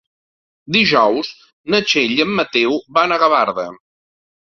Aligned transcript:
Dijous 0.75 1.29
na 1.75 1.83
Txell 1.91 2.17
i 2.17 2.19
en 2.27 2.35
Mateu 2.41 2.77
van 2.99 3.19
a 3.19 3.25
Gavarda. 3.27 3.73